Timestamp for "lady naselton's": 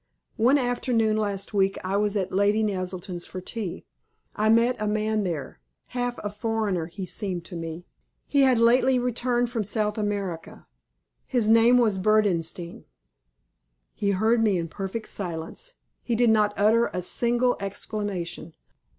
2.31-3.27